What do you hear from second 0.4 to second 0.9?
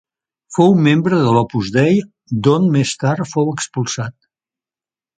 Fou